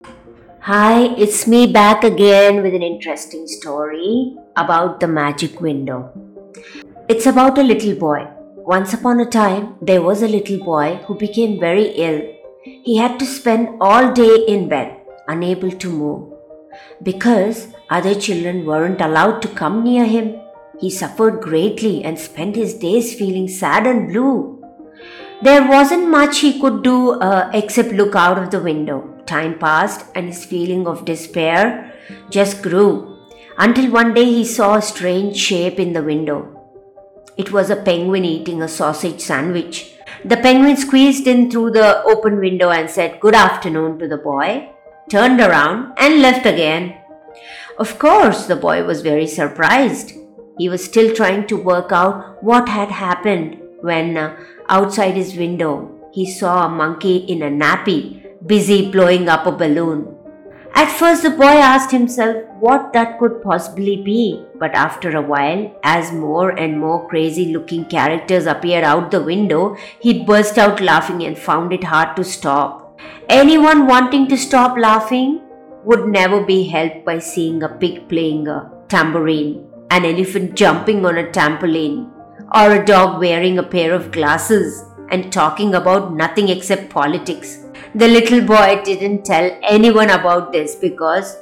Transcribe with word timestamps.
Hi, 0.00 1.14
it's 1.16 1.46
me 1.48 1.66
back 1.66 2.04
again 2.04 2.62
with 2.62 2.72
an 2.72 2.82
interesting 2.82 3.48
story 3.48 4.36
about 4.56 5.00
the 5.00 5.08
magic 5.08 5.60
window. 5.60 6.12
It's 7.08 7.26
about 7.26 7.58
a 7.58 7.64
little 7.64 7.96
boy. 7.96 8.28
Once 8.54 8.92
upon 8.92 9.18
a 9.18 9.26
time, 9.26 9.74
there 9.82 10.02
was 10.02 10.22
a 10.22 10.28
little 10.28 10.58
boy 10.58 11.00
who 11.06 11.16
became 11.16 11.58
very 11.58 11.86
ill. 11.96 12.20
He 12.62 12.96
had 12.96 13.18
to 13.18 13.26
spend 13.26 13.78
all 13.80 14.12
day 14.12 14.44
in 14.46 14.68
bed, 14.68 14.96
unable 15.26 15.72
to 15.72 15.90
move. 15.90 16.32
Because 17.02 17.68
other 17.90 18.14
children 18.14 18.64
weren't 18.64 19.00
allowed 19.00 19.42
to 19.42 19.48
come 19.48 19.82
near 19.82 20.04
him, 20.04 20.40
he 20.78 20.90
suffered 20.90 21.40
greatly 21.40 22.04
and 22.04 22.16
spent 22.16 22.54
his 22.54 22.74
days 22.74 23.14
feeling 23.14 23.48
sad 23.48 23.84
and 23.84 24.12
blue. 24.12 24.62
There 25.42 25.66
wasn't 25.66 26.08
much 26.08 26.38
he 26.38 26.60
could 26.60 26.84
do 26.84 27.12
uh, 27.20 27.50
except 27.52 27.92
look 27.92 28.14
out 28.14 28.38
of 28.38 28.50
the 28.50 28.60
window. 28.60 29.17
Time 29.28 29.58
passed 29.58 30.06
and 30.14 30.26
his 30.28 30.46
feeling 30.46 30.86
of 30.86 31.04
despair 31.04 31.92
just 32.30 32.62
grew 32.62 33.18
until 33.58 33.90
one 33.90 34.14
day 34.14 34.24
he 34.24 34.42
saw 34.42 34.76
a 34.76 34.82
strange 34.82 35.36
shape 35.36 35.78
in 35.78 35.92
the 35.92 36.02
window. 36.02 36.38
It 37.36 37.52
was 37.52 37.68
a 37.68 37.76
penguin 37.76 38.24
eating 38.24 38.62
a 38.62 38.68
sausage 38.68 39.20
sandwich. 39.20 39.92
The 40.24 40.38
penguin 40.38 40.78
squeezed 40.78 41.26
in 41.26 41.50
through 41.50 41.72
the 41.72 42.02
open 42.04 42.40
window 42.40 42.70
and 42.70 42.88
said 42.88 43.20
good 43.20 43.34
afternoon 43.34 43.98
to 43.98 44.08
the 44.08 44.16
boy, 44.16 44.70
turned 45.10 45.40
around, 45.40 45.92
and 45.98 46.22
left 46.22 46.46
again. 46.46 46.96
Of 47.78 47.98
course, 47.98 48.46
the 48.46 48.56
boy 48.56 48.84
was 48.84 49.02
very 49.02 49.26
surprised. 49.26 50.12
He 50.56 50.70
was 50.70 50.82
still 50.82 51.14
trying 51.14 51.46
to 51.48 51.56
work 51.56 51.92
out 51.92 52.42
what 52.42 52.70
had 52.70 52.88
happened 52.88 53.60
when 53.82 54.16
uh, 54.16 54.36
outside 54.70 55.14
his 55.14 55.36
window 55.36 56.10
he 56.12 56.24
saw 56.24 56.64
a 56.64 56.70
monkey 56.70 57.18
in 57.18 57.42
a 57.42 57.50
nappy 57.50 58.27
busy 58.48 58.90
blowing 58.90 59.28
up 59.28 59.46
a 59.46 59.52
balloon. 59.52 60.14
At 60.74 60.90
first, 60.98 61.22
the 61.22 61.30
boy 61.30 61.56
asked 61.70 61.90
himself 61.90 62.44
what 62.60 62.92
that 62.92 63.18
could 63.18 63.42
possibly 63.42 63.96
be, 64.02 64.44
but 64.58 64.74
after 64.74 65.16
a 65.16 65.22
while, 65.22 65.62
as 65.82 66.12
more 66.12 66.50
and 66.50 66.78
more 66.80 67.08
crazy 67.08 67.46
looking 67.52 67.84
characters 67.84 68.46
appeared 68.46 68.84
out 68.84 69.10
the 69.10 69.22
window, 69.22 69.76
he 70.00 70.24
burst 70.24 70.56
out 70.56 70.80
laughing 70.80 71.22
and 71.24 71.36
found 71.36 71.72
it 71.72 71.84
hard 71.84 72.16
to 72.16 72.24
stop. 72.24 72.98
Anyone 73.28 73.86
wanting 73.86 74.28
to 74.28 74.36
stop 74.36 74.78
laughing 74.78 75.40
would 75.84 76.06
never 76.08 76.42
be 76.44 76.62
helped 76.68 77.04
by 77.04 77.18
seeing 77.18 77.62
a 77.62 77.68
pig 77.68 78.08
playing 78.08 78.48
a 78.48 78.70
tambourine, 78.88 79.66
an 79.90 80.04
elephant 80.04 80.54
jumping 80.54 81.04
on 81.04 81.18
a 81.18 81.24
trampoline, 81.24 82.10
or 82.54 82.72
a 82.72 82.84
dog 82.84 83.20
wearing 83.20 83.58
a 83.58 83.62
pair 83.62 83.92
of 83.92 84.10
glasses 84.10 84.87
and 85.10 85.32
talking 85.32 85.74
about 85.74 86.14
nothing 86.14 86.48
except 86.48 86.90
politics. 86.90 87.64
The 87.94 88.08
little 88.08 88.40
boy 88.40 88.82
didn't 88.84 89.24
tell 89.24 89.50
anyone 89.62 90.10
about 90.10 90.52
this 90.52 90.74
because 90.74 91.36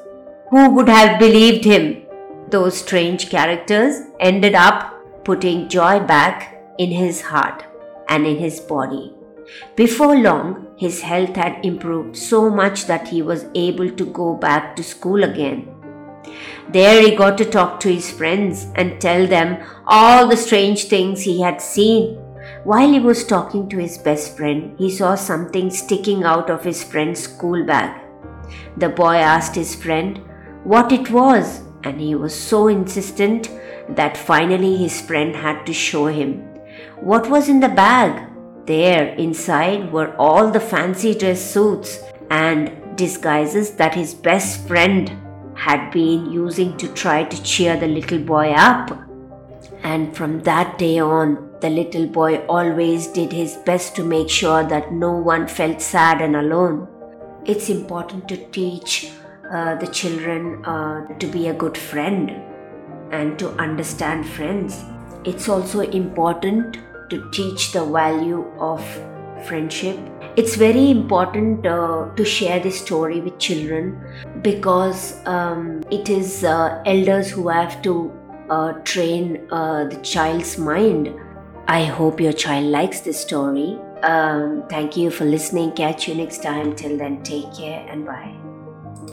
who 0.51 0.71
would 0.71 0.89
have 0.89 1.19
believed 1.19 1.65
him? 1.65 2.03
Those 2.49 2.79
strange 2.79 3.29
characters 3.31 4.03
ended 4.21 4.55
up 4.55 5.25
putting 5.25 5.69
joy 5.69 6.01
back 6.01 6.63
in 6.79 6.91
his 6.91 7.21
heart 7.21 7.65
and 8.09 8.27
in 8.27 8.39
his 8.39 8.61
body. 8.61 9.13
Before 9.75 10.17
long, 10.17 10.69
his 10.77 11.01
health 11.03 11.35
had 11.37 11.65
improved 11.65 12.17
so 12.17 12.51
much 12.51 12.87
that 12.87 13.09
he 13.09 13.23
was 13.23 13.47
able 13.55 13.91
to 13.91 14.07
go 14.07 14.35
back 14.35 14.77
to 14.77 14.83
school 14.83 15.25
again. 15.25 15.69
There 16.69 17.01
he 17.03 17.17
got 17.17 17.39
to 17.39 17.45
talk 17.45 17.81
to 17.81 17.93
his 17.93 18.11
friends 18.11 18.67
and 18.75 19.01
tell 19.01 19.27
them 19.27 19.65
all 19.87 20.29
the 20.29 20.37
strange 20.37 20.85
things 20.85 21.23
he 21.23 21.41
had 21.41 21.61
seen. 21.61 22.19
While 22.67 22.91
he 22.91 22.99
was 22.99 23.25
talking 23.25 23.69
to 23.69 23.79
his 23.79 23.97
best 23.97 24.37
friend, 24.37 24.75
he 24.77 24.91
saw 24.91 25.15
something 25.15 25.71
sticking 25.71 26.25
out 26.25 26.51
of 26.51 26.65
his 26.65 26.83
friend's 26.83 27.21
school 27.21 27.65
bag. 27.65 28.01
The 28.77 28.89
boy 28.89 29.19
asked 29.19 29.55
his 29.55 29.77
friend 29.77 30.21
what 30.65 30.91
it 30.91 31.13
was, 31.13 31.61
and 31.85 32.01
he 32.01 32.17
was 32.17 32.35
so 32.35 32.67
insistent 32.67 33.49
that 33.91 34.17
finally 34.17 34.77
his 34.77 35.01
friend 35.01 35.37
had 35.37 35.65
to 35.67 35.73
show 35.73 36.09
him. 36.09 36.41
What 36.97 37.31
was 37.31 37.49
in 37.49 37.61
the 37.61 37.69
bag? 37.69 38.29
There, 38.65 39.15
inside, 39.15 39.93
were 39.93 40.17
all 40.17 40.51
the 40.51 40.59
fancy 40.59 41.15
dress 41.15 41.41
suits 41.41 42.01
and 42.31 42.97
disguises 42.97 43.77
that 43.77 43.95
his 43.95 44.13
best 44.13 44.67
friend 44.67 45.13
had 45.55 45.93
been 45.93 46.33
using 46.33 46.77
to 46.79 46.89
try 46.95 47.23
to 47.23 47.43
cheer 47.45 47.77
the 47.77 47.87
little 47.87 48.19
boy 48.19 48.51
up. 48.55 48.91
And 49.85 50.17
from 50.17 50.41
that 50.41 50.79
day 50.79 50.99
on, 50.99 51.47
the 51.67 51.71
little 51.71 52.07
boy 52.07 52.37
always 52.47 53.09
did 53.09 53.33
his 53.33 53.57
best 53.69 53.97
to 53.97 54.05
make 54.05 54.31
sure 54.31 54.63
that 54.73 54.93
no 54.93 55.13
one 55.13 55.47
felt 55.49 55.83
sad 55.83 56.21
and 56.21 56.37
alone. 56.37 56.87
It's 57.45 57.69
important 57.69 58.29
to 58.29 58.37
teach 58.59 59.11
uh, 59.53 59.75
the 59.75 59.89
children 59.89 60.65
uh, 60.65 61.07
to 61.19 61.27
be 61.27 61.49
a 61.49 61.55
good 61.55 61.77
friend 61.77 62.31
and 63.11 63.37
to 63.41 63.51
understand 63.67 64.29
friends. 64.29 64.85
It's 65.25 65.49
also 65.49 65.81
important 65.81 66.79
to 67.11 67.29
teach 67.33 67.73
the 67.73 67.85
value 67.85 68.45
of 68.61 68.81
friendship. 69.45 69.99
It's 70.37 70.55
very 70.55 70.89
important 70.91 71.67
uh, 71.67 72.11
to 72.15 72.25
share 72.25 72.61
this 72.61 72.81
story 72.81 73.21
with 73.21 73.39
children 73.41 74.01
because 74.43 75.17
um, 75.27 75.83
it 75.91 76.09
is 76.09 76.45
uh, 76.45 76.81
elders 76.87 77.31
who 77.31 77.49
have 77.49 77.83
to 77.83 78.13
uh, 78.51 78.73
train 78.85 79.49
uh, 79.51 79.85
the 79.85 79.97
child's 80.03 80.59
mind. 80.59 81.15
I 81.69 81.85
hope 81.85 82.21
your 82.21 82.33
child 82.33 82.67
likes 82.67 83.01
this 83.01 83.21
story. 83.21 83.79
Um, 84.03 84.65
thank 84.69 84.97
you 84.97 85.11
for 85.11 85.25
listening. 85.25 85.73
Catch 85.73 86.07
you 86.07 86.15
next 86.15 86.43
time. 86.43 86.77
Till 86.77 86.97
then, 86.97 87.23
take 87.25 87.53
care 87.55 87.85
and 87.89 88.07
bye. 88.07 88.46